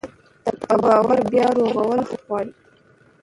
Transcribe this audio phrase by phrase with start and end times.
[0.61, 2.51] د باور بیا رغول وخت غواړي